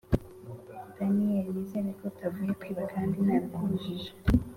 [0.95, 1.45] daniel!
[1.53, 4.09] nizere ko utavuye kwiba kandi nabikubujije!!“